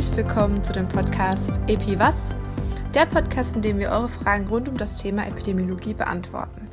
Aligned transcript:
herzlich 0.00 0.24
willkommen 0.24 0.64
zu 0.64 0.72
dem 0.72 0.88
Podcast 0.88 1.60
Epi 1.68 1.98
Was, 1.98 2.34
der 2.94 3.04
Podcast, 3.04 3.54
in 3.54 3.60
dem 3.60 3.78
wir 3.78 3.90
eure 3.90 4.08
Fragen 4.08 4.48
rund 4.48 4.66
um 4.66 4.78
das 4.78 4.96
Thema 4.96 5.26
Epidemiologie 5.26 5.92
beantworten. 5.92 6.70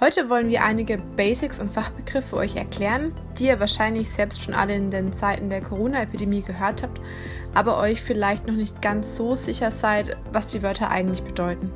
Heute 0.00 0.28
wollen 0.28 0.50
wir 0.50 0.62
einige 0.62 0.98
Basics 0.98 1.60
und 1.60 1.72
Fachbegriffe 1.72 2.36
euch 2.36 2.56
erklären, 2.56 3.14
die 3.38 3.46
ihr 3.46 3.58
wahrscheinlich 3.58 4.10
selbst 4.10 4.42
schon 4.42 4.52
alle 4.52 4.74
in 4.74 4.90
den 4.90 5.14
Zeiten 5.14 5.48
der 5.48 5.62
Corona-Epidemie 5.62 6.42
gehört 6.42 6.82
habt, 6.82 7.00
aber 7.54 7.78
euch 7.78 8.02
vielleicht 8.02 8.46
noch 8.46 8.54
nicht 8.54 8.82
ganz 8.82 9.16
so 9.16 9.34
sicher 9.34 9.70
seid, 9.70 10.18
was 10.30 10.48
die 10.48 10.62
Wörter 10.62 10.90
eigentlich 10.90 11.22
bedeuten. 11.22 11.72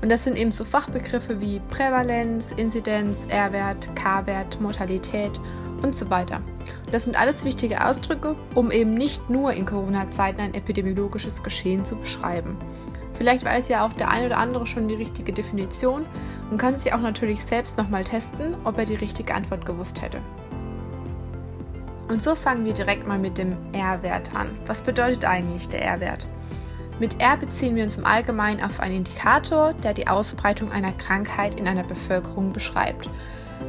Und 0.00 0.12
das 0.12 0.22
sind 0.22 0.38
eben 0.38 0.52
so 0.52 0.64
Fachbegriffe 0.64 1.40
wie 1.40 1.60
Prävalenz, 1.70 2.52
Inzidenz, 2.52 3.16
R-Wert, 3.30 3.96
K-Wert, 3.96 4.60
Mortalität 4.60 5.40
und 5.82 5.96
so 5.96 6.08
weiter. 6.08 6.40
Das 6.92 7.04
sind 7.04 7.18
alles 7.18 7.44
wichtige 7.44 7.84
Ausdrücke, 7.86 8.34
um 8.54 8.70
eben 8.70 8.94
nicht 8.94 9.30
nur 9.30 9.52
in 9.52 9.64
Corona-Zeiten 9.64 10.40
ein 10.40 10.54
epidemiologisches 10.54 11.42
Geschehen 11.42 11.84
zu 11.84 11.96
beschreiben. 11.96 12.56
Vielleicht 13.14 13.44
weiß 13.44 13.68
ja 13.68 13.86
auch 13.86 13.92
der 13.92 14.10
eine 14.10 14.26
oder 14.26 14.38
andere 14.38 14.66
schon 14.66 14.88
die 14.88 14.94
richtige 14.94 15.32
Definition 15.32 16.06
und 16.50 16.58
kann 16.58 16.78
sich 16.78 16.92
auch 16.92 17.00
natürlich 17.00 17.44
selbst 17.44 17.76
nochmal 17.76 18.02
testen, 18.02 18.56
ob 18.64 18.78
er 18.78 18.86
die 18.86 18.94
richtige 18.94 19.34
Antwort 19.34 19.66
gewusst 19.66 20.02
hätte. 20.02 20.20
Und 22.08 22.22
so 22.22 22.34
fangen 22.34 22.64
wir 22.64 22.72
direkt 22.72 23.06
mal 23.06 23.18
mit 23.18 23.38
dem 23.38 23.56
R-Wert 23.72 24.34
an. 24.34 24.48
Was 24.66 24.80
bedeutet 24.80 25.24
eigentlich 25.26 25.68
der 25.68 25.84
R-Wert? 25.84 26.26
Mit 26.98 27.22
R 27.22 27.36
beziehen 27.36 27.76
wir 27.76 27.84
uns 27.84 27.98
im 27.98 28.04
Allgemeinen 28.04 28.64
auf 28.64 28.80
einen 28.80 28.96
Indikator, 28.96 29.74
der 29.74 29.94
die 29.94 30.08
Ausbreitung 30.08 30.72
einer 30.72 30.92
Krankheit 30.92 31.54
in 31.54 31.68
einer 31.68 31.84
Bevölkerung 31.84 32.52
beschreibt. 32.52 33.08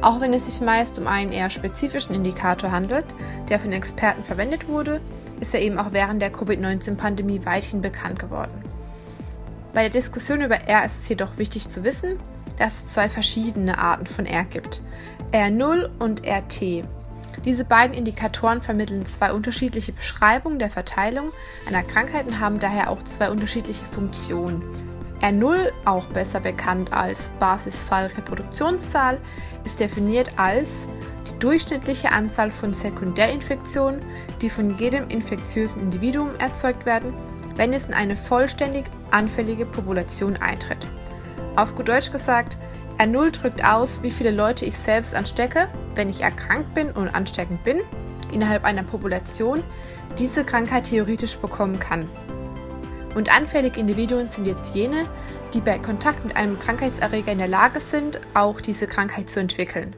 Auch 0.00 0.20
wenn 0.20 0.32
es 0.32 0.46
sich 0.46 0.60
meist 0.60 0.98
um 0.98 1.06
einen 1.06 1.32
eher 1.32 1.50
spezifischen 1.50 2.14
Indikator 2.14 2.72
handelt, 2.72 3.04
der 3.48 3.60
von 3.60 3.72
Experten 3.72 4.24
verwendet 4.24 4.68
wurde, 4.68 5.00
ist 5.40 5.54
er 5.54 5.60
eben 5.60 5.78
auch 5.78 5.92
während 5.92 6.22
der 6.22 6.32
Covid-19-Pandemie 6.32 7.44
weithin 7.44 7.80
bekannt 7.80 8.18
geworden. 8.18 8.64
Bei 9.74 9.82
der 9.82 9.90
Diskussion 9.90 10.42
über 10.42 10.56
R 10.68 10.84
ist 10.84 11.02
es 11.02 11.08
jedoch 11.08 11.38
wichtig 11.38 11.68
zu 11.68 11.84
wissen, 11.84 12.18
dass 12.58 12.84
es 12.84 12.88
zwei 12.88 13.08
verschiedene 13.08 13.78
Arten 13.78 14.06
von 14.06 14.26
R 14.26 14.44
gibt, 14.44 14.82
R0 15.32 15.88
und 15.98 16.26
RT. 16.26 16.84
Diese 17.44 17.64
beiden 17.64 17.96
Indikatoren 17.96 18.60
vermitteln 18.60 19.06
zwei 19.06 19.32
unterschiedliche 19.32 19.92
Beschreibungen 19.92 20.58
der 20.58 20.70
Verteilung 20.70 21.32
einer 21.66 21.82
Krankheit 21.82 22.26
und 22.26 22.38
haben 22.38 22.58
daher 22.58 22.90
auch 22.90 23.02
zwei 23.02 23.30
unterschiedliche 23.30 23.84
Funktionen. 23.86 24.62
R0, 25.22 25.70
auch 25.84 26.06
besser 26.06 26.40
bekannt 26.40 26.92
als 26.92 27.30
Basisfallreproduktionszahl, 27.38 29.18
ist 29.64 29.78
definiert 29.78 30.32
als 30.36 30.88
die 31.30 31.38
durchschnittliche 31.38 32.10
Anzahl 32.10 32.50
von 32.50 32.72
Sekundärinfektionen, 32.72 34.00
die 34.40 34.50
von 34.50 34.76
jedem 34.78 35.08
infektiösen 35.08 35.80
Individuum 35.80 36.30
erzeugt 36.38 36.86
werden, 36.86 37.14
wenn 37.54 37.72
es 37.72 37.86
in 37.86 37.94
eine 37.94 38.16
vollständig 38.16 38.86
anfällige 39.12 39.64
Population 39.64 40.36
eintritt. 40.36 40.86
Auf 41.54 41.76
gut 41.76 41.88
Deutsch 41.88 42.10
gesagt, 42.10 42.58
R0 42.98 43.30
drückt 43.30 43.64
aus, 43.64 44.02
wie 44.02 44.10
viele 44.10 44.32
Leute 44.32 44.64
ich 44.64 44.76
selbst 44.76 45.14
anstecke, 45.14 45.68
wenn 45.94 46.10
ich 46.10 46.22
erkrankt 46.22 46.74
bin 46.74 46.90
und 46.90 47.14
ansteckend 47.14 47.62
bin, 47.62 47.80
innerhalb 48.32 48.64
einer 48.64 48.82
Population, 48.82 49.62
diese 50.18 50.44
Krankheit 50.44 50.84
theoretisch 50.84 51.36
bekommen 51.36 51.78
kann. 51.78 52.08
Und 53.14 53.34
anfällige 53.34 53.78
Individuen 53.78 54.26
sind 54.26 54.46
jetzt 54.46 54.74
jene, 54.74 55.04
die 55.52 55.60
bei 55.60 55.78
Kontakt 55.78 56.24
mit 56.24 56.34
einem 56.36 56.58
Krankheitserreger 56.58 57.32
in 57.32 57.38
der 57.38 57.48
Lage 57.48 57.80
sind, 57.80 58.20
auch 58.32 58.60
diese 58.60 58.86
Krankheit 58.86 59.28
zu 59.28 59.40
entwickeln. 59.40 59.94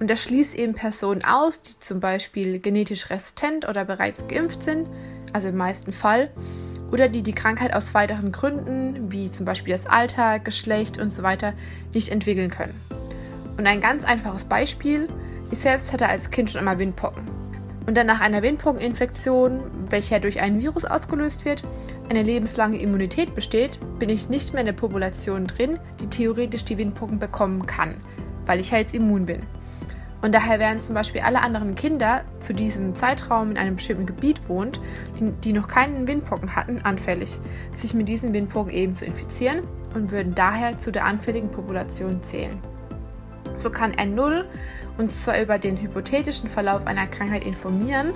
Und 0.00 0.10
das 0.10 0.22
schließt 0.22 0.56
eben 0.56 0.74
Personen 0.74 1.24
aus, 1.24 1.62
die 1.62 1.78
zum 1.78 2.00
Beispiel 2.00 2.60
genetisch 2.60 3.10
resistent 3.10 3.68
oder 3.68 3.84
bereits 3.84 4.26
geimpft 4.28 4.62
sind, 4.62 4.88
also 5.32 5.48
im 5.48 5.56
meisten 5.56 5.92
Fall, 5.92 6.30
oder 6.90 7.08
die 7.08 7.22
die 7.22 7.34
Krankheit 7.34 7.74
aus 7.74 7.94
weiteren 7.94 8.32
Gründen, 8.32 9.12
wie 9.12 9.30
zum 9.30 9.44
Beispiel 9.44 9.74
das 9.74 9.86
Alter, 9.86 10.38
Geschlecht 10.38 10.98
und 10.98 11.10
so 11.10 11.22
weiter, 11.22 11.52
nicht 11.94 12.08
entwickeln 12.08 12.50
können. 12.50 12.74
Und 13.56 13.66
ein 13.66 13.80
ganz 13.80 14.04
einfaches 14.04 14.44
Beispiel, 14.44 15.08
ich 15.50 15.58
selbst 15.58 15.92
hatte 15.92 16.08
als 16.08 16.30
Kind 16.30 16.50
schon 16.50 16.60
einmal 16.60 16.78
Windpocken 16.78 17.28
und 17.88 17.96
dann 17.96 18.06
nach 18.06 18.20
einer 18.20 18.42
Windpockeninfektion, 18.42 19.62
welche 19.88 20.20
durch 20.20 20.40
einen 20.40 20.60
Virus 20.60 20.84
ausgelöst 20.84 21.46
wird, 21.46 21.62
eine 22.08 22.22
lebenslange 22.22 22.80
Immunität 22.80 23.34
besteht, 23.34 23.78
bin 23.98 24.08
ich 24.08 24.28
nicht 24.28 24.52
mehr 24.52 24.60
in 24.60 24.66
der 24.66 24.72
Population 24.72 25.46
drin, 25.46 25.78
die 26.00 26.08
theoretisch 26.08 26.64
die 26.64 26.78
Windpocken 26.78 27.18
bekommen 27.18 27.66
kann, 27.66 27.96
weil 28.46 28.60
ich 28.60 28.70
ja 28.70 28.78
jetzt 28.78 28.94
immun 28.94 29.26
bin. 29.26 29.42
Und 30.20 30.34
daher 30.34 30.58
wären 30.58 30.80
zum 30.80 30.94
Beispiel 30.94 31.20
alle 31.20 31.42
anderen 31.42 31.76
Kinder 31.76 32.22
zu 32.40 32.52
diesem 32.52 32.94
Zeitraum 32.94 33.52
in 33.52 33.56
einem 33.56 33.76
bestimmten 33.76 34.06
Gebiet 34.06 34.48
wohnt, 34.48 34.80
die, 35.18 35.30
die 35.30 35.52
noch 35.52 35.68
keinen 35.68 36.08
Windpocken 36.08 36.56
hatten, 36.56 36.80
anfällig, 36.82 37.38
sich 37.74 37.94
mit 37.94 38.08
diesen 38.08 38.32
Windpocken 38.32 38.72
eben 38.72 38.96
zu 38.96 39.04
infizieren 39.04 39.62
und 39.94 40.10
würden 40.10 40.34
daher 40.34 40.78
zu 40.78 40.90
der 40.90 41.04
anfälligen 41.04 41.50
Population 41.50 42.22
zählen. 42.22 42.58
So 43.54 43.70
kann 43.70 43.92
R0 43.92 44.44
uns 44.98 45.24
zwar 45.24 45.40
über 45.40 45.58
den 45.58 45.80
hypothetischen 45.80 46.48
Verlauf 46.48 46.86
einer 46.86 47.06
Krankheit 47.06 47.46
informieren, 47.46 48.08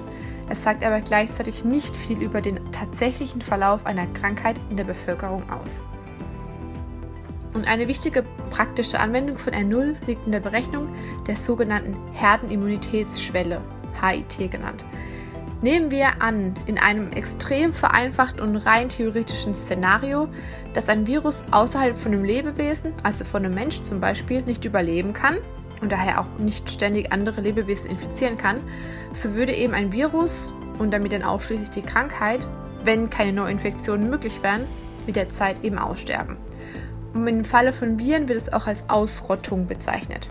es 0.49 0.63
sagt 0.63 0.85
aber 0.85 1.01
gleichzeitig 1.01 1.65
nicht 1.65 1.97
viel 1.97 2.21
über 2.21 2.41
den 2.41 2.61
tatsächlichen 2.73 3.41
Verlauf 3.41 3.87
einer 3.87 4.07
Krankheit 4.07 4.61
in 4.71 4.77
der 4.77 4.85
Bevölkerung 4.85 5.43
aus. 5.51 5.85
Und 7.55 7.69
eine 7.69 7.89
wichtige 7.89 8.25
praktische 8.51 8.99
Anwendung 8.99 9.37
von 9.37 9.53
R0 9.53 9.97
liegt 10.07 10.27
in 10.27 10.33
der 10.33 10.41
Berechnung 10.41 10.89
der 11.27 11.37
sogenannten 11.37 11.97
Herdenimmunitätsschwelle, 12.13 13.61
HIT 14.01 14.51
genannt. 14.51 14.85
Nehmen 15.61 15.91
wir 15.91 16.23
an, 16.23 16.55
in 16.67 16.79
einem 16.79 17.13
extrem 17.13 17.73
vereinfachten 17.73 18.41
und 18.41 18.57
rein 18.57 18.89
theoretischen 18.89 19.55
Szenario, 19.55 20.29
dass 20.75 20.89
ein 20.89 21.07
Virus 21.07 21.45
außerhalb 21.53 21.97
von 21.97 22.13
einem 22.13 22.25
Lebewesen, 22.25 22.95
also 23.05 23.25
von 23.25 23.45
einem 23.45 23.55
Mensch 23.55 23.83
zum 23.83 24.01
Beispiel, 24.01 24.43
nicht 24.43 24.65
überleben 24.65 25.13
kann 25.13 25.37
und 25.83 25.93
daher 25.93 26.21
auch 26.21 26.39
nicht 26.39 26.71
ständig 26.71 27.13
andere 27.13 27.43
Lebewesen 27.43 27.91
infizieren 27.91 28.39
kann, 28.39 28.59
so 29.13 29.35
würde 29.35 29.53
eben 29.53 29.75
ein 29.75 29.93
Virus 29.93 30.55
und 30.79 30.93
damit 30.93 31.13
dann 31.13 31.25
ausschließlich 31.25 31.71
die 31.71 31.83
Krankheit, 31.83 32.47
wenn 32.85 33.11
keine 33.11 33.33
Neuinfektionen 33.33 34.09
möglich 34.09 34.43
wären, 34.43 34.65
mit 35.07 35.17
der 35.17 35.29
Zeit 35.29 35.63
eben 35.65 35.79
aussterben. 35.79 36.37
Und 37.13 37.29
im 37.29 37.45
Falle 37.45 37.73
von 37.73 37.99
Viren 37.99 38.29
wird 38.29 38.41
es 38.41 38.53
auch 38.53 38.67
als 38.67 38.89
Ausrottung 38.89 39.67
bezeichnet. 39.67 40.31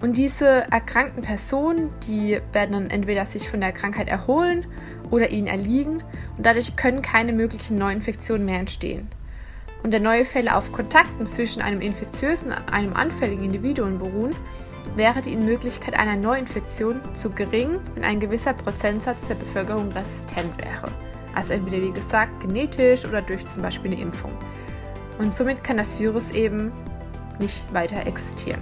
Und 0.00 0.16
diese 0.16 0.46
erkrankten 0.70 1.22
Personen, 1.22 1.90
die 2.06 2.40
werden 2.52 2.72
dann 2.72 2.90
entweder 2.90 3.26
sich 3.26 3.50
von 3.50 3.60
der 3.60 3.72
Krankheit 3.72 4.08
erholen 4.08 4.66
oder 5.10 5.28
ihnen 5.28 5.46
erliegen 5.46 6.02
und 6.38 6.46
dadurch 6.46 6.76
können 6.76 7.02
keine 7.02 7.34
möglichen 7.34 7.76
Neuinfektionen 7.76 8.46
mehr 8.46 8.60
entstehen. 8.60 9.08
Und 9.82 9.92
der 9.92 10.00
neue 10.00 10.24
Fälle 10.24 10.56
auf 10.56 10.72
Kontakten 10.72 11.26
zwischen 11.26 11.62
einem 11.62 11.80
infektiösen 11.80 12.52
und 12.52 12.72
einem 12.72 12.92
anfälligen 12.94 13.44
Individuum 13.44 13.98
beruhen, 13.98 14.34
wäre 14.96 15.20
die 15.20 15.36
Möglichkeit 15.36 15.94
einer 15.94 16.16
Neuinfektion 16.16 17.00
zu 17.14 17.30
gering, 17.30 17.78
wenn 17.94 18.04
ein 18.04 18.20
gewisser 18.20 18.52
Prozentsatz 18.52 19.28
der 19.28 19.36
Bevölkerung 19.36 19.90
resistent 19.92 20.60
wäre. 20.60 20.90
Also 21.34 21.52
entweder 21.52 21.82
wie 21.82 21.92
gesagt 21.92 22.40
genetisch 22.40 23.04
oder 23.04 23.22
durch 23.22 23.46
zum 23.46 23.62
Beispiel 23.62 23.92
eine 23.92 24.00
Impfung. 24.00 24.32
Und 25.18 25.32
somit 25.32 25.62
kann 25.62 25.76
das 25.76 25.98
Virus 25.98 26.32
eben 26.32 26.72
nicht 27.38 27.72
weiter 27.72 28.06
existieren. 28.06 28.60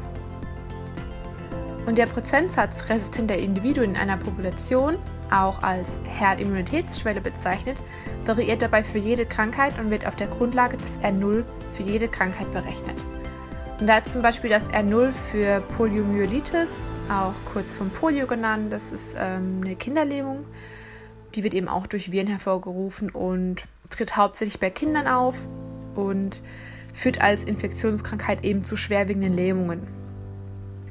Und 1.86 1.96
der 1.96 2.06
Prozentsatz 2.06 2.84
resistenter 2.90 3.36
Individuen 3.38 3.90
in 3.90 3.96
einer 3.96 4.18
Population, 4.18 4.98
auch 5.30 5.62
als 5.62 6.00
Herdimmunitätsschwelle 6.06 7.20
bezeichnet, 7.20 7.78
variiert 8.24 8.62
dabei 8.62 8.82
für 8.82 8.98
jede 8.98 9.26
Krankheit 9.26 9.78
und 9.78 9.90
wird 9.90 10.06
auf 10.06 10.16
der 10.16 10.26
Grundlage 10.28 10.76
des 10.76 10.98
R0 11.00 11.44
für 11.74 11.82
jede 11.82 12.08
Krankheit 12.08 12.50
berechnet. 12.52 13.04
Und 13.80 13.86
da 13.86 13.98
ist 13.98 14.12
zum 14.12 14.22
Beispiel 14.22 14.50
das 14.50 14.68
R0 14.70 15.12
für 15.12 15.60
Poliomyelitis, 15.76 16.88
auch 17.08 17.34
kurz 17.52 17.74
vom 17.74 17.90
Polio 17.90 18.26
genannt, 18.26 18.72
das 18.72 18.92
ist 18.92 19.14
ähm, 19.18 19.60
eine 19.64 19.76
Kinderlähmung. 19.76 20.44
Die 21.34 21.44
wird 21.44 21.54
eben 21.54 21.68
auch 21.68 21.86
durch 21.86 22.10
Viren 22.10 22.26
hervorgerufen 22.26 23.10
und 23.10 23.64
tritt 23.90 24.16
hauptsächlich 24.16 24.58
bei 24.58 24.70
Kindern 24.70 25.06
auf 25.06 25.36
und 25.94 26.42
führt 26.92 27.20
als 27.20 27.44
Infektionskrankheit 27.44 28.44
eben 28.44 28.64
zu 28.64 28.76
schwerwiegenden 28.76 29.32
Lähmungen. 29.32 29.97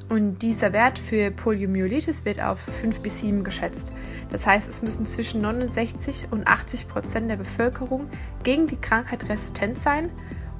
Und 0.09 0.41
dieser 0.41 0.71
Wert 0.71 0.99
für 0.99 1.31
Poliomyelitis 1.31 2.23
wird 2.23 2.41
auf 2.41 2.59
5 2.59 3.01
bis 3.01 3.19
7 3.19 3.43
geschätzt. 3.43 3.91
Das 4.31 4.45
heißt, 4.45 4.69
es 4.69 4.81
müssen 4.81 5.05
zwischen 5.05 5.41
69 5.41 6.27
und 6.31 6.47
80 6.47 6.87
Prozent 6.87 7.29
der 7.29 7.35
Bevölkerung 7.35 8.07
gegen 8.43 8.67
die 8.67 8.77
Krankheit 8.77 9.27
resistent 9.29 9.77
sein, 9.77 10.09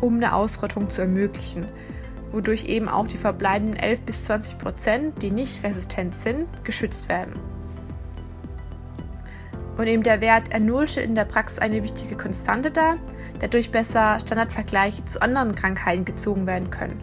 um 0.01 0.15
eine 0.15 0.33
Ausrottung 0.33 0.89
zu 0.89 1.01
ermöglichen, 1.01 1.65
wodurch 2.31 2.65
eben 2.65 2.89
auch 2.89 3.07
die 3.07 3.17
verbleibenden 3.17 3.79
11 3.79 4.01
bis 4.01 4.25
20 4.25 4.57
Prozent, 4.57 5.21
die 5.21 5.31
nicht 5.31 5.63
resistent 5.63 6.13
sind, 6.13 6.47
geschützt 6.65 7.07
werden. 7.07 7.33
Und 9.77 9.88
eben 9.88 10.03
der 10.03 10.21
Wert 10.21 10.53
R0 10.53 10.88
stellt 10.88 11.07
in 11.07 11.15
der 11.15 11.25
Praxis 11.25 11.59
eine 11.59 11.83
wichtige 11.83 12.17
Konstante 12.17 12.71
dar, 12.71 12.97
der 13.41 13.47
durch 13.47 13.71
besser 13.71 14.19
Standardvergleiche 14.19 15.05
zu 15.05 15.21
anderen 15.21 15.55
Krankheiten 15.55 16.03
gezogen 16.03 16.47
werden 16.47 16.71
können. 16.71 17.00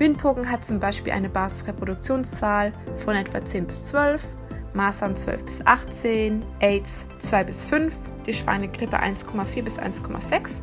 Windpocken 0.00 0.50
hat 0.50 0.64
zum 0.64 0.80
Beispiel 0.80 1.12
eine 1.12 1.28
Basisreproduktionszahl 1.28 2.72
von 3.04 3.14
etwa 3.14 3.44
10 3.44 3.66
bis 3.66 3.84
12, 3.84 4.26
Masern 4.72 5.14
12 5.14 5.44
bis 5.44 5.66
18, 5.66 6.42
AIDS 6.60 7.04
2 7.18 7.44
bis 7.44 7.66
5, 7.66 7.98
die 8.26 8.32
Schweinegrippe 8.32 8.96
1,4 8.96 9.62
bis 9.62 9.78
1,6 9.78 10.62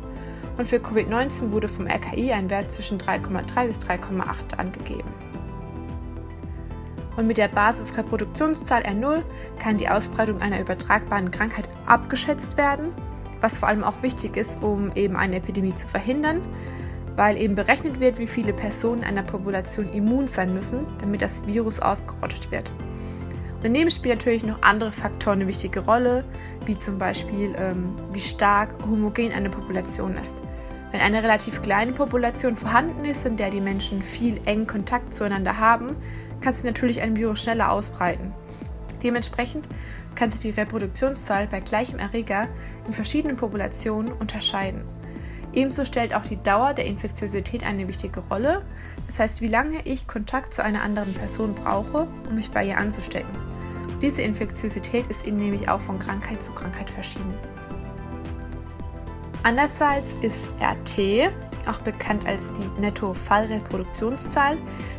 und 0.56 0.66
für 0.66 0.78
Covid-19 0.78 1.52
wurde 1.52 1.68
vom 1.68 1.86
RKI 1.86 2.32
ein 2.32 2.50
Wert 2.50 2.72
zwischen 2.72 2.98
3,3 2.98 3.68
bis 3.68 3.78
3,8 3.78 4.58
angegeben. 4.58 5.08
Und 7.16 7.28
mit 7.28 7.38
der 7.38 7.46
Basisreproduktionszahl 7.46 8.82
R0 8.82 9.22
kann 9.60 9.76
die 9.76 9.88
Ausbreitung 9.88 10.40
einer 10.40 10.58
übertragbaren 10.58 11.30
Krankheit 11.30 11.68
abgeschätzt 11.86 12.56
werden, 12.56 12.88
was 13.40 13.58
vor 13.58 13.68
allem 13.68 13.84
auch 13.84 14.02
wichtig 14.02 14.36
ist, 14.36 14.60
um 14.64 14.90
eben 14.96 15.14
eine 15.14 15.36
Epidemie 15.36 15.76
zu 15.76 15.86
verhindern, 15.86 16.40
weil 17.18 17.36
eben 17.36 17.56
berechnet 17.56 17.98
wird, 17.98 18.20
wie 18.20 18.28
viele 18.28 18.52
Personen 18.52 19.02
einer 19.02 19.24
Population 19.24 19.92
immun 19.92 20.28
sein 20.28 20.54
müssen, 20.54 20.86
damit 21.00 21.20
das 21.20 21.44
Virus 21.48 21.80
ausgerottet 21.80 22.52
wird. 22.52 22.70
Daneben 23.60 23.90
spielen 23.90 24.16
natürlich 24.16 24.44
noch 24.44 24.62
andere 24.62 24.92
Faktoren 24.92 25.40
eine 25.40 25.48
wichtige 25.48 25.80
Rolle, 25.80 26.24
wie 26.64 26.78
zum 26.78 26.96
Beispiel, 26.96 27.56
ähm, 27.58 27.96
wie 28.12 28.20
stark 28.20 28.72
homogen 28.88 29.32
eine 29.32 29.50
Population 29.50 30.16
ist. 30.16 30.42
Wenn 30.92 31.00
eine 31.00 31.24
relativ 31.24 31.60
kleine 31.60 31.90
Population 31.90 32.54
vorhanden 32.54 33.04
ist, 33.04 33.26
in 33.26 33.36
der 33.36 33.50
die 33.50 33.60
Menschen 33.60 34.00
viel 34.00 34.40
engen 34.46 34.68
Kontakt 34.68 35.12
zueinander 35.12 35.58
haben, 35.58 35.96
kann 36.40 36.54
sich 36.54 36.62
natürlich 36.62 37.02
ein 37.02 37.16
Virus 37.16 37.42
schneller 37.42 37.72
ausbreiten. 37.72 38.32
Dementsprechend 39.02 39.68
kann 40.14 40.30
sich 40.30 40.38
die 40.38 40.50
Reproduktionszahl 40.50 41.48
bei 41.48 41.58
gleichem 41.58 41.98
Erreger 41.98 42.46
in 42.86 42.92
verschiedenen 42.92 43.36
Populationen 43.36 44.12
unterscheiden. 44.12 44.84
Ebenso 45.52 45.84
stellt 45.84 46.14
auch 46.14 46.22
die 46.22 46.42
Dauer 46.42 46.74
der 46.74 46.86
Infektiosität 46.86 47.64
eine 47.64 47.88
wichtige 47.88 48.20
Rolle, 48.20 48.64
das 49.06 49.18
heißt, 49.18 49.40
wie 49.40 49.48
lange 49.48 49.80
ich 49.84 50.06
Kontakt 50.06 50.52
zu 50.52 50.62
einer 50.62 50.82
anderen 50.82 51.12
Person 51.14 51.54
brauche, 51.54 52.06
um 52.28 52.34
mich 52.34 52.50
bei 52.50 52.64
ihr 52.64 52.76
anzustecken. 52.76 53.30
Diese 54.02 54.22
Infektiosität 54.22 55.06
ist 55.08 55.26
eben 55.26 55.38
nämlich 55.38 55.68
auch 55.68 55.80
von 55.80 55.98
Krankheit 55.98 56.42
zu 56.42 56.52
Krankheit 56.52 56.90
verschieden. 56.90 57.34
Andererseits 59.42 60.12
ist 60.20 60.48
RT, 60.60 61.32
auch 61.68 61.78
bekannt 61.78 62.26
als 62.26 62.52
die 62.52 62.80
Netto-Fallreproduktionszahl, 62.80 64.58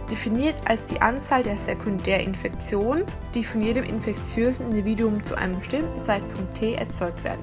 definiert 0.09 0.55
als 0.65 0.87
die 0.87 1.01
Anzahl 1.01 1.43
der 1.43 1.57
Sekundärinfektionen, 1.57 3.03
die 3.35 3.43
von 3.43 3.61
jedem 3.61 3.83
infektiösen 3.83 4.67
Individuum 4.67 5.23
zu 5.23 5.35
einem 5.37 5.59
bestimmten 5.59 6.03
Zeitpunkt 6.03 6.55
T 6.55 6.73
erzeugt 6.73 7.23
werden. 7.23 7.41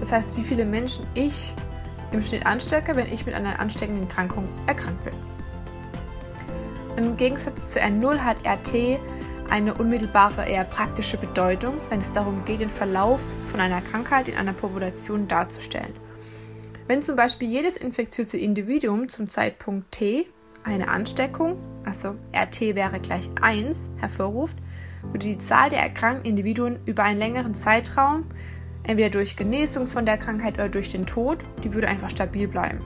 Das 0.00 0.12
heißt, 0.12 0.36
wie 0.36 0.42
viele 0.42 0.64
Menschen 0.64 1.06
ich 1.14 1.54
im 2.14 2.22
Schnitt 2.22 2.46
anstecke, 2.46 2.96
wenn 2.96 3.12
ich 3.12 3.26
mit 3.26 3.34
einer 3.34 3.60
ansteckenden 3.60 4.04
Erkrankung 4.04 4.48
erkrankt 4.66 5.04
bin. 5.04 5.14
Im 6.96 7.16
Gegensatz 7.16 7.72
zu 7.72 7.80
R0 7.80 8.18
hat 8.18 8.36
RT 8.46 9.00
eine 9.50 9.74
unmittelbare, 9.74 10.46
eher 10.46 10.64
praktische 10.64 11.18
Bedeutung, 11.18 11.74
wenn 11.90 12.00
es 12.00 12.12
darum 12.12 12.44
geht, 12.44 12.60
den 12.60 12.70
Verlauf 12.70 13.20
von 13.50 13.60
einer 13.60 13.80
Krankheit 13.80 14.28
in 14.28 14.36
einer 14.36 14.52
Population 14.52 15.28
darzustellen. 15.28 15.92
Wenn 16.86 17.02
zum 17.02 17.16
Beispiel 17.16 17.48
jedes 17.48 17.76
infektiöse 17.76 18.36
Individuum 18.36 19.08
zum 19.08 19.28
Zeitpunkt 19.28 19.90
T 19.92 20.26
eine 20.62 20.88
Ansteckung, 20.88 21.58
also 21.84 22.14
RT 22.34 22.74
wäre 22.74 23.00
gleich 23.00 23.28
1, 23.40 23.90
hervorruft, 23.98 24.56
würde 25.02 25.26
die 25.26 25.38
Zahl 25.38 25.70
der 25.70 25.80
erkrankten 25.80 26.30
Individuen 26.30 26.78
über 26.86 27.02
einen 27.02 27.18
längeren 27.18 27.54
Zeitraum, 27.54 28.24
entweder 28.86 29.10
durch 29.10 29.36
Genesung 29.36 29.86
von 29.86 30.06
der 30.06 30.18
Krankheit 30.18 30.54
oder 30.54 30.68
durch 30.68 30.90
den 30.90 31.06
Tod, 31.06 31.38
die 31.62 31.74
würde 31.74 31.88
einfach 31.88 32.10
stabil 32.10 32.48
bleiben. 32.48 32.80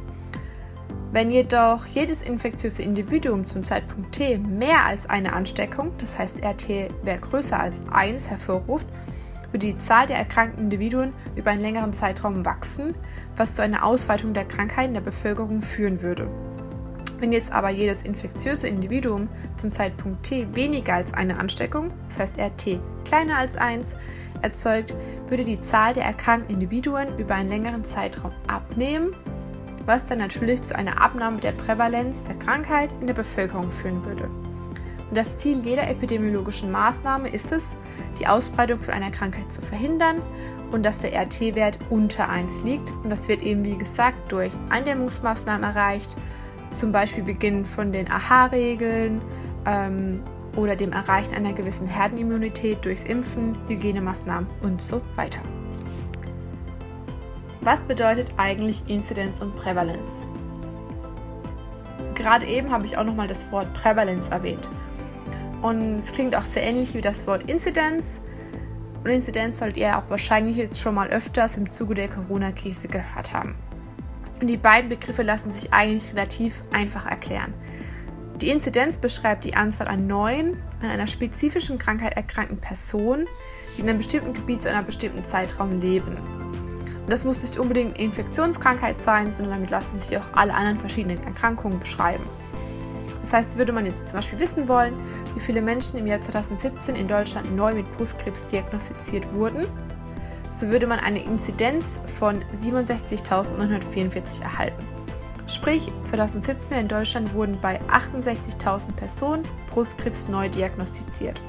Wenn 1.11 1.31
jedoch 1.31 1.87
jedes 1.87 2.23
infektiöse 2.23 2.83
Individuum 2.83 3.47
zum 3.47 3.65
Zeitpunkt 3.65 4.13
T 4.13 4.37
mehr 4.39 4.85
als 4.85 5.09
eine 5.09 5.33
Ansteckung, 5.33 5.93
das 5.99 6.19
heißt 6.19 6.45
RT 6.45 6.69
wäre 7.03 7.19
größer 7.19 7.59
als 7.59 7.81
1, 7.91 8.29
hervorruft, 8.29 8.87
würde 9.51 9.67
die 9.67 9.79
Zahl 9.79 10.07
der 10.07 10.19
erkrankten 10.19 10.65
Individuen 10.65 11.15
über 11.35 11.51
einen 11.51 11.63
längeren 11.63 11.95
Zeitraum 11.95 12.45
wachsen, 12.45 12.95
was 13.37 13.55
zu 13.55 13.63
einer 13.63 13.85
Ausweitung 13.85 14.35
der 14.35 14.45
Krankheit 14.45 14.89
in 14.89 14.95
der 14.95 15.01
Bevölkerung 15.01 15.63
führen 15.63 16.03
würde. 16.03 16.29
Wenn 17.21 17.33
jetzt 17.33 17.53
aber 17.53 17.71
jedes 17.71 18.05
infektiöse 18.05 18.69
Individuum 18.69 19.29
zum 19.57 19.71
Zeitpunkt 19.71 20.25
T 20.25 20.47
weniger 20.55 20.95
als 20.95 21.15
eine 21.15 21.39
Ansteckung, 21.39 21.89
das 22.09 22.21
heißt 22.21 22.39
RT 22.39 22.79
kleiner 23.05 23.39
als 23.39 23.57
1, 23.57 23.97
erzeugt, 24.43 24.95
würde 25.29 25.45
die 25.45 25.61
Zahl 25.61 25.95
der 25.95 26.05
erkrankten 26.05 26.55
Individuen 26.55 27.19
über 27.19 27.35
einen 27.35 27.49
längeren 27.49 27.85
Zeitraum 27.85 28.33
abnehmen, 28.47 29.15
was 29.87 30.07
dann 30.07 30.19
natürlich 30.19 30.63
zu 30.63 30.77
einer 30.77 31.01
Abnahme 31.01 31.39
der 31.39 31.53
Prävalenz 31.53 32.25
der 32.25 32.37
Krankheit 32.37 32.91
in 33.01 33.07
der 33.07 33.15
Bevölkerung 33.15 33.71
führen 33.71 34.05
würde. 34.05 34.29
Und 35.09 35.17
das 35.17 35.39
Ziel 35.39 35.65
jeder 35.65 35.89
epidemiologischen 35.89 36.71
Maßnahme 36.71 37.31
ist 37.31 37.53
es, 37.53 37.77
die 38.19 38.27
Ausbreitung 38.27 38.79
von 38.79 38.93
einer 38.93 39.11
Krankheit 39.11 39.51
zu 39.53 39.63
verhindern 39.63 40.21
und 40.71 40.85
dass 40.85 40.99
der 40.99 41.15
RT-Wert 41.15 41.79
unter 41.89 42.29
1 42.29 42.63
liegt. 42.65 42.91
Und 43.03 43.11
das 43.11 43.29
wird 43.29 43.43
eben, 43.43 43.65
wie 43.65 43.79
gesagt, 43.79 44.31
durch 44.31 44.53
Eindämmungsmaßnahmen 44.69 45.65
erreicht, 45.65 46.17
zum 46.75 46.93
Beispiel 46.93 47.25
Beginn 47.25 47.65
von 47.65 47.93
den 47.93 48.11
AHA-Regeln 48.11 49.23
ähm, 49.67 50.21
oder 50.57 50.77
dem 50.77 50.93
Erreichen 50.93 51.35
einer 51.35 51.53
gewissen 51.53 51.87
Herdenimmunität 51.87 52.85
durchs 52.85 53.05
Impfen, 53.05 53.57
Hygienemaßnahmen 53.69 54.49
und 54.63 54.81
so 54.81 55.01
weiter. 55.17 55.41
Was 57.61 57.81
bedeutet 57.81 58.33
eigentlich 58.37 58.89
Inzidenz 58.89 59.41
und 59.41 59.55
Prävalenz? 59.57 60.27
Gerade 62.15 62.47
eben 62.47 62.71
habe 62.71 62.87
ich 62.87 62.97
auch 62.97 63.05
nochmal 63.05 63.27
das 63.27 63.51
Wort 63.53 63.73
Prävalenz 63.75 64.29
erwähnt. 64.29 64.71
Und 65.63 65.97
es 65.97 66.13
klingt 66.13 66.37
auch 66.37 66.45
sehr 66.45 66.63
ähnlich 66.63 66.95
wie 66.95 67.01
das 67.01 67.27
Wort 67.27 67.49
Inzidenz. 67.51 68.21
Und 69.05 69.11
Inzidenz 69.11 69.59
solltet 69.59 69.79
ihr 69.79 69.99
auch 69.99 70.09
wahrscheinlich 70.09 70.57
jetzt 70.57 70.81
schon 70.81 70.95
mal 70.95 71.09
öfters 71.09 71.57
im 71.57 71.71
Zuge 71.71 71.95
der 71.95 72.09
Corona-Krise 72.09 72.89
gehört 72.89 73.33
haben. 73.33 73.55
Und 74.41 74.47
die 74.47 74.57
beiden 74.57 74.89
Begriffe 74.89 75.23
lassen 75.23 75.53
sich 75.53 75.73
eigentlich 75.73 76.13
relativ 76.13 76.63
einfach 76.73 77.07
erklären. 77.07 77.55
Die 78.41 78.51
Inzidenz 78.51 78.99
beschreibt 78.99 79.45
die 79.45 79.57
Anzahl 79.57 79.89
an 79.89 80.07
neuen, 80.07 80.63
an 80.81 80.91
einer 80.91 81.09
spezifischen 81.09 81.79
Krankheit 81.79 82.15
erkrankten 82.15 82.59
Personen, 82.59 83.27
die 83.77 83.81
in 83.83 83.89
einem 83.89 83.99
bestimmten 83.99 84.33
Gebiet 84.33 84.63
zu 84.63 84.71
einem 84.71 84.87
bestimmten 84.87 85.25
Zeitraum 85.25 85.81
leben. 85.81 86.17
Und 86.17 87.11
das 87.11 87.25
muss 87.25 87.43
nicht 87.43 87.59
unbedingt 87.59 87.99
Infektionskrankheit 87.99 89.01
sein, 89.01 89.33
sondern 89.33 89.55
damit 89.55 89.71
lassen 89.71 89.99
sich 89.99 90.17
auch 90.17 90.27
alle 90.35 90.55
anderen 90.55 90.79
verschiedenen 90.79 91.23
Erkrankungen 91.25 91.81
beschreiben. 91.81 92.23
Das 93.23 93.33
heißt, 93.33 93.59
würde 93.59 93.73
man 93.73 93.87
jetzt 93.87 94.07
zum 94.11 94.21
Beispiel 94.21 94.39
wissen 94.39 94.69
wollen, 94.69 94.95
wie 95.35 95.41
viele 95.41 95.61
Menschen 95.61 95.99
im 95.99 96.07
Jahr 96.07 96.21
2017 96.21 96.95
in 96.95 97.09
Deutschland 97.09 97.57
neu 97.57 97.75
mit 97.75 97.91
Brustkrebs 97.97 98.47
diagnostiziert 98.47 99.35
wurden, 99.35 99.67
so 100.51 100.69
würde 100.69 100.87
man 100.87 101.01
eine 101.01 101.25
Inzidenz 101.25 101.99
von 102.19 102.45
67.944 102.63 104.43
erhalten. 104.43 104.98
Sprich, 105.49 105.91
2017 106.05 106.79
in 106.79 106.87
Deutschland 106.89 107.33
wurden 107.33 107.59
bei 107.61 107.81
68.000 107.89 108.93
Personen 108.93 109.43
Brustkrebs 109.71 110.29
neu 110.29 110.51
diagnostiziert. 110.51 111.41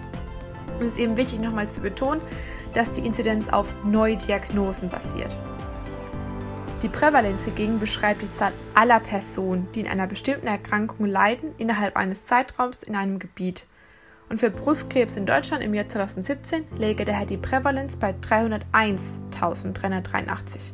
Und 0.79 0.85
es 0.85 0.93
ist 0.93 0.99
eben 0.99 1.17
wichtig 1.17 1.41
nochmal 1.41 1.69
zu 1.69 1.81
betonen, 1.81 2.21
dass 2.73 2.93
die 2.93 3.05
Inzidenz 3.05 3.49
auf 3.49 3.75
Neudiagnosen 3.83 4.87
basiert. 4.89 5.37
Die 6.81 6.87
Prävalenz 6.87 7.43
hingegen 7.43 7.81
beschreibt 7.81 8.21
die 8.21 8.31
Zahl 8.31 8.53
aller 8.73 9.01
Personen, 9.01 9.67
die 9.75 9.81
in 9.81 9.87
einer 9.87 10.07
bestimmten 10.07 10.47
Erkrankung 10.47 11.05
leiden, 11.05 11.53
innerhalb 11.57 11.97
eines 11.97 12.25
Zeitraums 12.25 12.83
in 12.83 12.95
einem 12.95 13.19
Gebiet. 13.19 13.65
Und 14.29 14.39
für 14.39 14.49
Brustkrebs 14.49 15.17
in 15.17 15.25
Deutschland 15.25 15.61
im 15.61 15.73
Jahr 15.73 15.89
2017 15.89 16.63
läge 16.77 17.03
daher 17.03 17.25
die 17.25 17.35
Prävalenz 17.35 17.97
bei 17.97 18.15
301.383. 18.21 20.71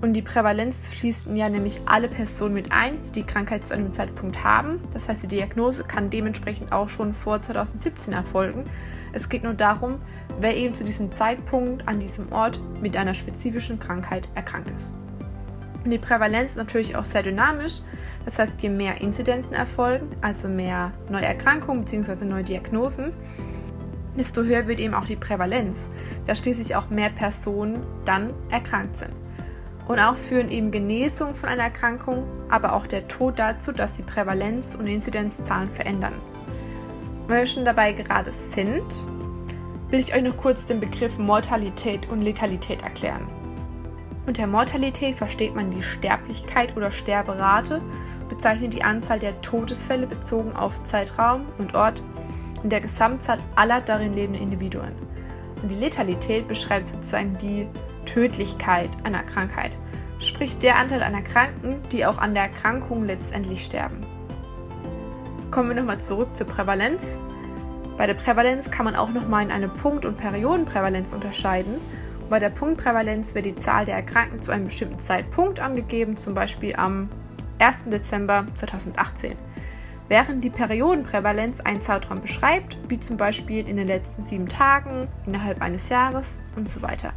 Und 0.00 0.14
die 0.14 0.22
Prävalenz 0.22 0.88
fließt 0.88 1.26
ja 1.34 1.50
nämlich 1.50 1.80
alle 1.84 2.08
Personen 2.08 2.54
mit 2.54 2.72
ein, 2.72 2.94
die 3.04 3.20
die 3.20 3.24
Krankheit 3.24 3.66
zu 3.66 3.74
einem 3.74 3.92
Zeitpunkt 3.92 4.42
haben. 4.42 4.80
Das 4.94 5.08
heißt, 5.08 5.22
die 5.22 5.28
Diagnose 5.28 5.84
kann 5.84 6.08
dementsprechend 6.08 6.72
auch 6.72 6.88
schon 6.88 7.12
vor 7.12 7.42
2017 7.42 8.14
erfolgen. 8.14 8.64
Es 9.12 9.28
geht 9.28 9.44
nur 9.44 9.52
darum, 9.52 9.96
wer 10.40 10.56
eben 10.56 10.74
zu 10.74 10.84
diesem 10.84 11.12
Zeitpunkt 11.12 11.86
an 11.86 12.00
diesem 12.00 12.32
Ort 12.32 12.60
mit 12.80 12.96
einer 12.96 13.12
spezifischen 13.12 13.78
Krankheit 13.78 14.28
erkrankt 14.34 14.70
ist. 14.70 14.94
Und 15.84 15.90
die 15.90 15.98
Prävalenz 15.98 16.52
ist 16.52 16.56
natürlich 16.56 16.96
auch 16.96 17.04
sehr 17.04 17.22
dynamisch. 17.22 17.80
Das 18.24 18.38
heißt, 18.38 18.60
je 18.62 18.70
mehr 18.70 19.00
Inzidenzen 19.00 19.52
erfolgen, 19.52 20.08
also 20.22 20.48
mehr 20.48 20.92
neue 21.10 21.24
Erkrankungen 21.24 21.84
bzw. 21.84 22.24
neue 22.24 22.44
Diagnosen, 22.44 23.12
desto 24.18 24.42
höher 24.42 24.66
wird 24.66 24.78
eben 24.78 24.94
auch 24.94 25.04
die 25.04 25.16
Prävalenz, 25.16 25.88
da 26.26 26.34
schließlich 26.34 26.76
auch 26.76 26.90
mehr 26.90 27.10
Personen 27.10 27.82
dann 28.04 28.30
erkrankt 28.50 28.96
sind. 28.96 29.12
Und 29.90 29.98
auch 29.98 30.14
führen 30.14 30.50
eben 30.50 30.70
Genesung 30.70 31.34
von 31.34 31.48
einer 31.48 31.64
Erkrankung, 31.64 32.22
aber 32.48 32.74
auch 32.74 32.86
der 32.86 33.08
Tod 33.08 33.40
dazu, 33.40 33.72
dass 33.72 33.94
die 33.94 34.04
Prävalenz- 34.04 34.76
und 34.76 34.86
Inzidenzzahlen 34.86 35.68
verändern. 35.68 36.12
Wenn 37.26 37.38
wir 37.38 37.46
schon 37.46 37.64
dabei 37.64 37.92
gerade 37.92 38.30
sind, 38.30 39.02
will 39.88 39.98
ich 39.98 40.14
euch 40.14 40.22
noch 40.22 40.36
kurz 40.36 40.66
den 40.66 40.78
Begriff 40.78 41.18
Mortalität 41.18 42.08
und 42.08 42.20
Letalität 42.20 42.82
erklären. 42.82 43.26
Unter 44.28 44.46
Mortalität 44.46 45.16
versteht 45.16 45.56
man 45.56 45.72
die 45.72 45.82
Sterblichkeit 45.82 46.76
oder 46.76 46.92
Sterberate, 46.92 47.82
bezeichnet 48.28 48.72
die 48.72 48.84
Anzahl 48.84 49.18
der 49.18 49.40
Todesfälle 49.40 50.06
bezogen 50.06 50.54
auf 50.54 50.84
Zeitraum 50.84 51.46
und 51.58 51.74
Ort, 51.74 52.00
in 52.62 52.70
der 52.70 52.80
Gesamtzahl 52.80 53.40
aller 53.56 53.80
darin 53.80 54.14
lebenden 54.14 54.44
Individuen. 54.44 54.92
Und 55.60 55.68
die 55.68 55.80
Letalität 55.80 56.46
beschreibt 56.46 56.86
sozusagen 56.86 57.36
die 57.38 57.66
Tödlichkeit 58.06 58.90
einer 59.04 59.22
Krankheit, 59.22 59.76
sprich 60.18 60.58
der 60.58 60.76
Anteil 60.76 61.02
an 61.02 61.14
Erkrankten, 61.14 61.76
die 61.92 62.06
auch 62.06 62.18
an 62.18 62.34
der 62.34 62.44
Erkrankung 62.44 63.04
letztendlich 63.04 63.64
sterben. 63.64 63.98
Kommen 65.50 65.70
wir 65.70 65.76
nochmal 65.76 66.00
zurück 66.00 66.34
zur 66.34 66.46
Prävalenz. 66.46 67.18
Bei 67.96 68.06
der 68.06 68.14
Prävalenz 68.14 68.70
kann 68.70 68.84
man 68.84 68.96
auch 68.96 69.10
nochmal 69.10 69.44
in 69.44 69.50
eine 69.50 69.68
Punkt- 69.68 70.04
und 70.04 70.16
Periodenprävalenz 70.16 71.12
unterscheiden. 71.12 71.74
bei 72.28 72.38
der 72.38 72.50
Punktprävalenz 72.50 73.34
wird 73.34 73.46
die 73.46 73.56
Zahl 73.56 73.84
der 73.84 73.96
Erkrankten 73.96 74.40
zu 74.40 74.52
einem 74.52 74.66
bestimmten 74.66 75.00
Zeitpunkt 75.00 75.58
angegeben, 75.58 76.16
zum 76.16 76.34
Beispiel 76.34 76.76
am 76.76 77.08
1. 77.58 77.90
Dezember 77.90 78.46
2018 78.54 79.36
während 80.10 80.42
die 80.42 80.50
Periodenprävalenz 80.50 81.60
einen 81.60 81.80
Zeitraum 81.80 82.20
beschreibt, 82.20 82.76
wie 82.88 82.98
zum 82.98 83.16
Beispiel 83.16 83.66
in 83.66 83.76
den 83.76 83.86
letzten 83.86 84.22
sieben 84.22 84.48
Tagen, 84.48 85.06
innerhalb 85.24 85.62
eines 85.62 85.88
Jahres 85.88 86.40
und 86.56 86.68
so 86.68 86.82
weiter. 86.82 87.12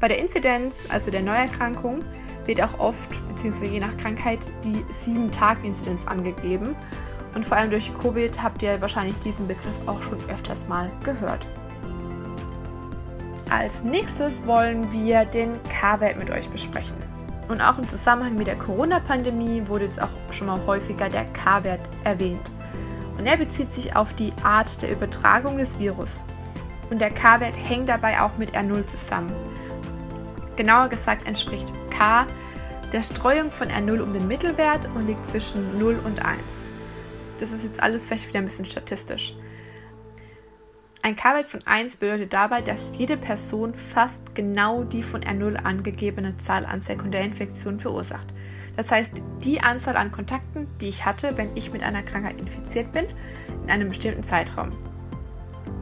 Bei 0.00 0.06
der 0.06 0.20
Inzidenz, 0.20 0.84
also 0.90 1.10
der 1.10 1.22
Neuerkrankung, 1.22 2.04
wird 2.46 2.62
auch 2.62 2.78
oft, 2.78 3.20
beziehungsweise 3.28 3.72
je 3.72 3.80
nach 3.80 3.96
Krankheit, 3.96 4.38
die 4.62 4.84
7-Tag-Inzidenz 5.04 6.06
angegeben. 6.06 6.76
Und 7.34 7.44
vor 7.44 7.56
allem 7.56 7.70
durch 7.70 7.92
Covid 8.00 8.40
habt 8.42 8.62
ihr 8.62 8.80
wahrscheinlich 8.80 9.18
diesen 9.18 9.48
Begriff 9.48 9.74
auch 9.86 10.00
schon 10.02 10.18
öfters 10.30 10.68
mal 10.68 10.88
gehört. 11.04 11.46
Als 13.50 13.82
nächstes 13.82 14.46
wollen 14.46 14.92
wir 14.92 15.24
den 15.24 15.58
K-Wert 15.64 16.16
mit 16.16 16.30
euch 16.30 16.48
besprechen. 16.48 16.96
Und 17.48 17.60
auch 17.60 17.78
im 17.78 17.88
Zusammenhang 17.88 18.36
mit 18.36 18.46
der 18.46 18.56
Corona-Pandemie 18.56 19.64
wurde 19.66 19.86
jetzt 19.86 20.00
auch 20.00 20.10
schon 20.30 20.46
mal 20.46 20.64
häufiger 20.66 21.08
der 21.08 21.24
K-Wert 21.24 21.88
erwähnt. 22.04 22.50
Und 23.18 23.26
er 23.26 23.36
bezieht 23.36 23.72
sich 23.72 23.96
auf 23.96 24.14
die 24.14 24.32
Art 24.44 24.80
der 24.80 24.92
Übertragung 24.92 25.58
des 25.58 25.78
Virus. 25.78 26.24
Und 26.88 27.00
der 27.00 27.10
K-Wert 27.10 27.56
hängt 27.56 27.88
dabei 27.88 28.20
auch 28.20 28.36
mit 28.38 28.56
R0 28.56 28.86
zusammen. 28.86 29.32
Genauer 30.58 30.88
gesagt 30.88 31.28
entspricht 31.28 31.72
K 31.88 32.26
der 32.92 33.04
Streuung 33.04 33.52
von 33.52 33.68
R0 33.68 34.00
um 34.00 34.12
den 34.12 34.26
Mittelwert 34.26 34.88
und 34.96 35.06
liegt 35.06 35.24
zwischen 35.24 35.78
0 35.78 36.00
und 36.04 36.24
1. 36.24 36.40
Das 37.38 37.52
ist 37.52 37.62
jetzt 37.62 37.80
alles 37.80 38.08
vielleicht 38.08 38.26
wieder 38.26 38.40
ein 38.40 38.44
bisschen 38.44 38.64
statistisch. 38.64 39.36
Ein 41.00 41.14
K-Wert 41.14 41.46
von 41.46 41.60
1 41.64 41.98
bedeutet 41.98 42.32
dabei, 42.32 42.60
dass 42.60 42.98
jede 42.98 43.16
Person 43.16 43.76
fast 43.76 44.34
genau 44.34 44.82
die 44.82 45.04
von 45.04 45.20
R0 45.20 45.62
angegebene 45.62 46.36
Zahl 46.38 46.66
an 46.66 46.82
Sekundärinfektionen 46.82 47.78
verursacht. 47.78 48.26
Das 48.76 48.90
heißt, 48.90 49.12
die 49.44 49.60
Anzahl 49.60 49.96
an 49.96 50.10
Kontakten, 50.10 50.66
die 50.80 50.88
ich 50.88 51.04
hatte, 51.04 51.36
wenn 51.36 51.54
ich 51.54 51.72
mit 51.72 51.84
einer 51.84 52.02
Krankheit 52.02 52.36
infiziert 52.36 52.90
bin, 52.90 53.06
in 53.62 53.70
einem 53.70 53.90
bestimmten 53.90 54.24
Zeitraum. 54.24 54.72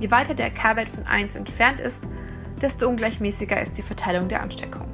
Je 0.00 0.10
weiter 0.10 0.34
der 0.34 0.50
K-Wert 0.50 0.90
von 0.90 1.06
1 1.06 1.34
entfernt 1.34 1.80
ist, 1.80 2.06
desto 2.60 2.88
ungleichmäßiger 2.88 3.60
ist 3.60 3.78
die 3.78 3.82
Verteilung 3.82 4.28
der 4.28 4.42
Ansteckung. 4.42 4.86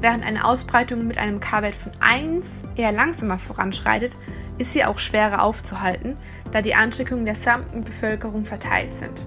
Während 0.00 0.24
eine 0.24 0.44
Ausbreitung 0.44 1.06
mit 1.06 1.18
einem 1.18 1.40
K-Wert 1.40 1.74
von 1.74 1.92
1 2.00 2.62
eher 2.76 2.92
langsamer 2.92 3.38
voranschreitet, 3.38 4.16
ist 4.58 4.72
sie 4.72 4.84
auch 4.84 4.98
schwerer 4.98 5.42
aufzuhalten, 5.42 6.16
da 6.52 6.62
die 6.62 6.74
Ansteckungen 6.74 7.24
der 7.24 7.34
gesamten 7.34 7.82
Bevölkerung 7.82 8.44
verteilt 8.44 8.94
sind. 8.94 9.24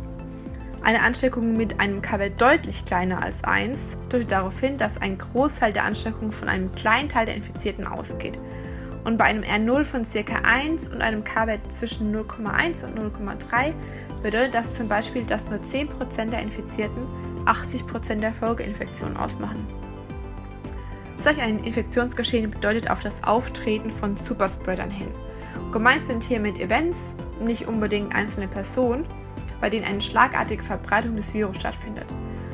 Eine 0.84 1.02
Ansteckung 1.02 1.56
mit 1.58 1.80
einem 1.80 2.02
K-Wert 2.02 2.42
deutlich 2.42 2.86
kleiner 2.86 3.22
als 3.22 3.44
1 3.44 3.98
deutet 4.10 4.32
darauf 4.32 4.60
hin, 4.60 4.78
dass 4.78 5.00
ein 5.00 5.18
Großteil 5.18 5.74
der 5.74 5.84
Ansteckung 5.84 6.32
von 6.32 6.50
einem 6.50 6.74
kleinen 6.74 7.10
Teil 7.10 7.26
der 7.26 7.36
Infizierten 7.36 7.86
ausgeht. 7.86 8.40
Und 9.04 9.18
bei 9.18 9.26
einem 9.26 9.44
R0 9.44 9.84
von 9.84 10.04
ca. 10.04 10.36
1 10.44 10.90
und 10.90 11.02
einem 11.02 11.24
K-Wert 11.24 11.74
zwischen 11.74 12.16
0,1 12.16 12.86
und 12.86 13.00
0,3 13.00 13.74
bedeutet 14.22 14.54
das 14.54 14.74
zum 14.74 14.88
Beispiel, 14.88 15.24
dass 15.24 15.50
nur 15.50 15.60
10% 15.60 16.30
der 16.30 16.42
Infizierten 16.42 17.04
80% 17.46 18.16
der 18.20 18.34
Folgeinfektionen 18.34 19.18
ausmachen. 19.18 19.68
Solch 21.18 21.42
ein 21.42 21.64
Infektionsgeschehen 21.64 22.50
bedeutet 22.52 22.90
auf 22.90 23.02
das 23.02 23.24
Auftreten 23.24 23.92
von 23.92 24.18
Superspreadern 24.18 24.90
hin. 24.90 25.08
Gemeint 25.72 26.06
sind 26.06 26.24
hiermit 26.24 26.60
Events, 26.60 27.16
nicht 27.40 27.68
unbedingt 27.68 28.14
einzelne 28.14 28.48
Personen, 28.48 29.06
bei 29.60 29.70
denen 29.70 29.86
eine 29.86 30.02
schlagartige 30.02 30.64
Verbreitung 30.64 31.16
des 31.16 31.34
Virus 31.34 31.58
stattfindet. 31.58 32.06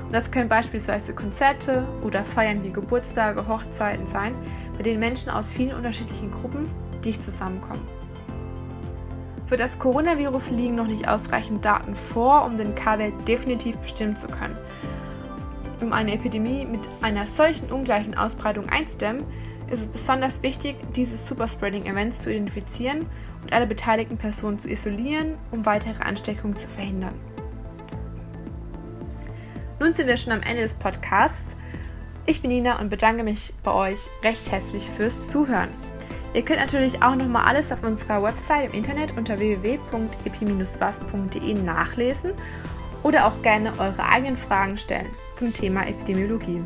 Und 0.06 0.14
das 0.14 0.32
können 0.32 0.48
beispielsweise 0.48 1.14
Konzerte 1.14 1.86
oder 2.02 2.24
Feiern 2.24 2.64
wie 2.64 2.72
Geburtstage, 2.72 3.48
Hochzeiten 3.48 4.08
sein, 4.08 4.36
denen 4.88 5.00
Menschen 5.00 5.30
aus 5.30 5.52
vielen 5.52 5.76
unterschiedlichen 5.76 6.32
Gruppen 6.32 6.68
dicht 7.04 7.22
zusammenkommen. 7.22 7.86
Für 9.46 9.58
das 9.58 9.80
Coronavirus 9.80 10.50
liegen 10.50 10.76
noch 10.76 10.88
nicht 10.88 11.08
ausreichend 11.08 11.64
Daten 11.64 11.96
vor, 11.96 12.46
um 12.46 12.58
den 12.58 12.76
K-Wert 12.76 13.28
definitiv 13.28 13.78
bestimmen 13.78 14.16
zu 14.16 14.28
können. 14.28 14.58
Um 15.80 15.94
eine 15.94 16.14
Epidemie 16.14 16.66
mit 16.66 16.82
einer 17.02 17.26
solchen 17.26 17.72
ungleichen 17.72 18.18
Ausbreitung 18.18 18.68
einzudämmen, 18.68 19.24
ist 19.70 19.82
es 19.82 19.88
besonders 19.88 20.42
wichtig, 20.44 20.76
diese 20.96 21.18
Superspreading-Events 21.18 22.22
zu 22.22 22.32
identifizieren 22.32 23.06
und 23.44 23.54
alle 23.54 23.68
beteiligten 23.68 24.18
Personen 24.18 24.60
zu 24.60 24.70
isolieren, 24.70 25.36
um 25.52 25.66
weitere 25.66 26.04
Ansteckungen 26.04 26.58
zu 26.58 26.68
verhindern. 26.68 27.16
Nun 29.80 29.94
sind 29.94 30.08
wir 30.08 30.18
schon 30.18 30.34
am 30.34 30.42
Ende 30.42 30.64
des 30.64 30.74
Podcasts. 30.74 31.56
Ich 32.30 32.42
bin 32.42 32.52
Nina 32.52 32.82
und 32.82 32.90
bedanke 32.90 33.24
mich 33.24 33.54
bei 33.64 33.72
euch 33.72 34.10
recht 34.22 34.52
herzlich 34.52 34.90
fürs 34.90 35.30
Zuhören. 35.30 35.70
Ihr 36.34 36.44
könnt 36.44 36.60
natürlich 36.60 37.02
auch 37.02 37.16
nochmal 37.16 37.46
alles 37.46 37.72
auf 37.72 37.84
unserer 37.84 38.22
Website 38.22 38.66
im 38.66 38.74
Internet 38.74 39.16
unter 39.16 39.40
www.epi-was.de 39.40 41.54
nachlesen 41.54 42.34
oder 43.04 43.28
auch 43.28 43.42
gerne 43.44 43.72
eure 43.80 44.04
eigenen 44.04 44.36
Fragen 44.36 44.78
stellen 44.78 45.08
zum 45.38 45.54
Thema 45.54 45.88
Epidemiologie. 45.88 46.66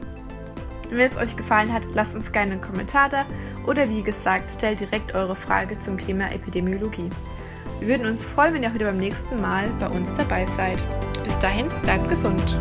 Wenn 0.89 1.11
es 1.11 1.17
euch 1.17 1.37
gefallen 1.37 1.71
hat, 1.71 1.83
lasst 1.93 2.15
uns 2.15 2.31
gerne 2.31 2.53
einen 2.53 2.61
Kommentar 2.61 3.09
da 3.09 3.27
oder 3.67 3.87
wie 3.87 4.01
gesagt, 4.01 4.49
stellt 4.49 4.79
direkt 4.79 5.13
eure 5.13 5.35
Frage 5.35 5.77
zum 5.77 5.99
Thema 5.99 6.31
Epidemiologie. 6.31 7.11
Wir 7.79 7.87
würden 7.87 8.07
uns 8.07 8.23
freuen, 8.23 8.55
wenn 8.55 8.63
ihr 8.63 8.69
auch 8.69 8.73
wieder 8.73 8.87
beim 8.87 8.97
nächsten 8.97 9.39
Mal 9.39 9.69
bei 9.79 9.89
uns 9.89 10.09
dabei 10.17 10.47
seid. 10.57 10.81
Bis 11.23 11.37
dahin, 11.37 11.69
bleibt 11.83 12.09
gesund. 12.09 12.59